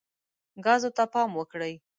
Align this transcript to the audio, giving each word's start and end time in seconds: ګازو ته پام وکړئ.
ګازو 0.65 0.89
ته 0.97 1.03
پام 1.13 1.29
وکړئ. 1.35 1.73